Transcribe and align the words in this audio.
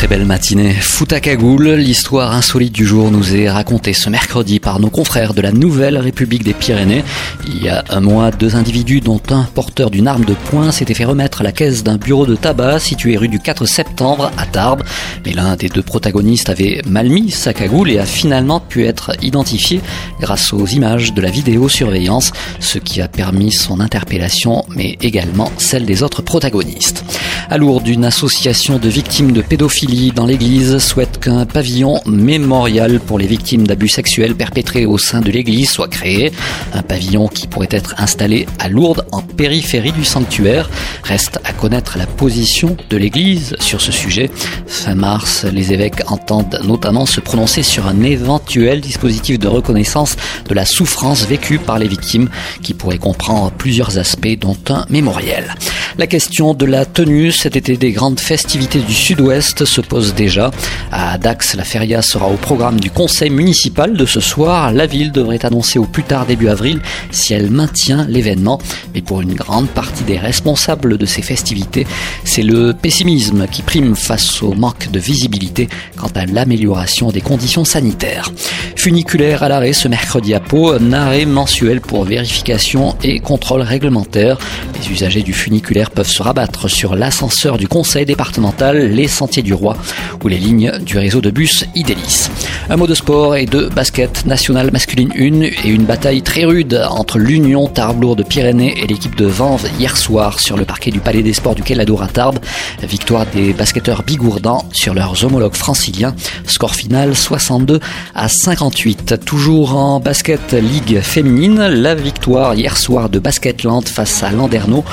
très 0.00 0.08
belle 0.08 0.24
matinée. 0.24 0.74
Cagoule, 1.20 1.70
l'histoire 1.72 2.32
insolite 2.32 2.72
du 2.72 2.86
jour 2.86 3.10
nous 3.10 3.34
est 3.34 3.50
racontée 3.50 3.92
ce 3.92 4.08
mercredi 4.08 4.60
par 4.60 4.80
nos 4.80 4.88
confrères 4.88 5.34
de 5.34 5.42
la 5.42 5.52
Nouvelle 5.52 5.98
République 5.98 6.44
des 6.44 6.54
Pyrénées. 6.54 7.04
Il 7.46 7.62
y 7.62 7.68
a 7.68 7.84
un 7.90 8.00
mois, 8.00 8.30
deux 8.30 8.56
individus 8.56 9.00
dont 9.00 9.20
un 9.30 9.42
porteur 9.42 9.90
d'une 9.90 10.08
arme 10.08 10.24
de 10.24 10.32
poing 10.32 10.72
s'était 10.72 10.94
fait 10.94 11.04
remettre 11.04 11.42
la 11.42 11.52
caisse 11.52 11.82
d'un 11.82 11.96
bureau 11.96 12.24
de 12.24 12.36
tabac 12.36 12.78
situé 12.78 13.18
rue 13.18 13.28
du 13.28 13.40
4 13.40 13.66
septembre 13.66 14.30
à 14.38 14.46
Tarbes. 14.46 14.84
Mais 15.26 15.32
l'un 15.32 15.56
des 15.56 15.68
deux 15.68 15.82
protagonistes 15.82 16.48
avait 16.48 16.80
mal 16.86 17.10
mis 17.10 17.30
sa 17.30 17.52
cagoule 17.52 17.90
et 17.90 17.98
a 17.98 18.06
finalement 18.06 18.60
pu 18.60 18.86
être 18.86 19.12
identifié 19.22 19.82
grâce 20.20 20.54
aux 20.54 20.66
images 20.66 21.12
de 21.12 21.20
la 21.20 21.30
vidéosurveillance, 21.30 22.32
ce 22.60 22.78
qui 22.78 23.02
a 23.02 23.08
permis 23.08 23.52
son 23.52 23.80
interpellation 23.80 24.64
mais 24.74 24.96
également 25.02 25.50
celle 25.58 25.84
des 25.84 26.02
autres 26.02 26.22
protagonistes. 26.22 27.04
À 27.50 27.58
Lourdes, 27.58 27.88
une 27.88 28.04
association 28.04 28.78
de 28.78 28.88
victimes 28.88 29.32
de 29.32 29.42
pédophilie 29.42 29.89
dans 30.14 30.26
l'église 30.26 30.78
souhaite 30.78 31.18
qu'un 31.18 31.46
pavillon 31.46 32.00
mémorial 32.06 33.00
pour 33.00 33.18
les 33.18 33.26
victimes 33.26 33.66
d'abus 33.66 33.88
sexuels 33.88 34.36
perpétrés 34.36 34.86
au 34.86 34.98
sein 34.98 35.20
de 35.20 35.32
l'église 35.32 35.68
soit 35.68 35.88
créé. 35.88 36.30
Un 36.72 36.82
pavillon 36.82 37.26
qui 37.26 37.48
pourrait 37.48 37.68
être 37.72 37.96
installé 37.98 38.46
à 38.60 38.68
Lourdes 38.68 39.04
en 39.10 39.20
périphérie 39.20 39.90
du 39.90 40.04
sanctuaire. 40.04 40.70
Reste 41.02 41.40
à 41.44 41.52
connaître 41.52 41.98
la 41.98 42.06
position 42.06 42.76
de 42.88 42.96
l'église 42.96 43.56
sur 43.58 43.80
ce 43.80 43.90
sujet. 43.90 44.30
Fin 44.66 44.94
mars, 44.94 45.44
les 45.44 45.72
évêques 45.72 46.02
entendent 46.06 46.60
notamment 46.62 47.04
se 47.04 47.20
prononcer 47.20 47.64
sur 47.64 47.88
un 47.88 48.02
éventuel 48.02 48.80
dispositif 48.80 49.40
de 49.40 49.48
reconnaissance 49.48 50.16
de 50.48 50.54
la 50.54 50.66
souffrance 50.66 51.26
vécue 51.26 51.58
par 51.58 51.80
les 51.80 51.88
victimes 51.88 52.28
qui 52.62 52.74
pourrait 52.74 52.98
comprendre 52.98 53.50
plusieurs 53.50 53.98
aspects 53.98 54.38
dont 54.38 54.56
un 54.68 54.86
mémoriel. 54.88 55.54
La 55.98 56.06
question 56.06 56.54
de 56.54 56.64
la 56.66 56.86
tenue 56.86 57.32
cet 57.32 57.56
été 57.56 57.76
des 57.76 57.90
grandes 57.92 58.20
festivités 58.20 58.78
du 58.78 58.94
Sud-Ouest 58.94 59.64
se 59.64 59.80
pose 59.80 60.14
déjà. 60.14 60.50
À 60.92 61.18
Dax, 61.18 61.54
la 61.56 61.64
feria 61.64 62.00
sera 62.00 62.28
au 62.28 62.36
programme 62.36 62.78
du 62.78 62.90
conseil 62.90 63.30
municipal 63.30 63.94
de 63.94 64.06
ce 64.06 64.20
soir. 64.20 64.72
La 64.72 64.86
ville 64.86 65.10
devrait 65.10 65.44
annoncer 65.44 65.78
au 65.78 65.84
plus 65.84 66.04
tard 66.04 66.26
début 66.26 66.48
avril 66.48 66.80
si 67.10 67.34
elle 67.34 67.50
maintient 67.50 68.06
l'événement. 68.08 68.60
Mais 68.94 69.02
pour 69.02 69.20
une 69.20 69.34
grande 69.34 69.68
partie 69.68 70.04
des 70.04 70.18
responsables 70.18 70.96
de 70.96 71.06
ces 71.06 71.22
festivités, 71.22 71.86
c'est 72.24 72.42
le 72.42 72.72
pessimisme 72.72 73.46
qui 73.48 73.62
prime 73.62 73.96
face 73.96 74.42
au 74.42 74.52
manque 74.52 74.90
de 74.90 75.00
visibilité 75.00 75.68
quant 75.96 76.10
à 76.14 76.24
l'amélioration 76.24 77.10
des 77.10 77.20
conditions 77.20 77.64
sanitaires. 77.64 78.30
Funiculaire 78.76 79.42
à 79.42 79.48
l'arrêt 79.48 79.72
ce 79.72 79.88
mercredi 79.88 80.34
à 80.34 80.40
Pau, 80.40 80.72
un 80.72 80.92
arrêt 80.92 81.26
mensuel 81.26 81.80
pour 81.80 82.04
vérification 82.04 82.96
et 83.02 83.18
contrôle 83.18 83.62
réglementaire. 83.62 84.38
Les 84.80 84.92
usagers 84.92 85.22
du 85.22 85.32
funiculaire 85.32 85.79
peuvent 85.88 86.06
se 86.06 86.22
rabattre 86.22 86.68
sur 86.68 86.94
l'ascenseur 86.94 87.56
du 87.56 87.68
conseil 87.68 88.04
départemental, 88.04 88.90
les 88.90 89.08
sentiers 89.08 89.42
du 89.42 89.54
roi 89.54 89.76
ou 90.22 90.28
les 90.28 90.36
lignes 90.36 90.72
du 90.84 90.98
réseau 90.98 91.20
de 91.22 91.30
bus 91.30 91.64
Idélis. 91.74 92.28
Un 92.68 92.76
mot 92.76 92.86
de 92.86 92.94
sport 92.94 93.36
et 93.36 93.46
de 93.46 93.68
basket 93.68 94.26
nationale 94.26 94.70
masculine 94.72 95.12
1 95.16 95.42
et 95.42 95.68
une 95.68 95.84
bataille 95.84 96.22
très 96.22 96.44
rude 96.44 96.82
entre 96.90 97.18
l'Union 97.18 97.68
Tarbes 97.68 98.00
de 98.00 98.22
Pyrénées 98.22 98.82
et 98.82 98.86
l'équipe 98.86 99.14
de 99.14 99.26
Vanves 99.26 99.68
hier 99.78 99.96
soir 99.96 100.40
sur 100.40 100.56
le 100.56 100.64
parquet 100.64 100.90
du 100.90 101.00
Palais 101.00 101.22
des 101.22 101.32
Sports 101.32 101.54
du 101.54 101.62
Quai-Ladour 101.62 102.02
à 102.02 102.08
Tarbes. 102.08 102.38
Victoire 102.82 103.26
des 103.26 103.52
basketteurs 103.52 104.02
bigourdans 104.02 104.64
sur 104.72 104.94
leurs 104.94 105.24
homologues 105.24 105.54
franciliens. 105.54 106.14
Score 106.46 106.74
final 106.74 107.14
62 107.14 107.80
à 108.14 108.28
58. 108.28 109.20
Toujours 109.24 109.76
en 109.76 110.00
basket 110.00 110.52
ligue 110.54 111.00
féminine, 111.00 111.66
la 111.68 111.94
victoire 111.94 112.54
hier 112.54 112.76
soir 112.76 113.08
de 113.08 113.18
Basketland 113.18 113.86
face 113.86 114.22
à 114.22 114.30
Landerneau 114.30 114.84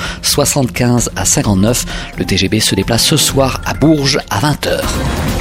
75 0.77 1.11
à 1.15 1.25
59. 1.25 1.85
Le 2.17 2.25
TGB 2.25 2.59
se 2.59 2.75
déplace 2.75 3.03
ce 3.03 3.17
soir 3.17 3.61
à 3.65 3.73
Bourges 3.73 4.19
à 4.29 4.39
20h. 4.39 5.36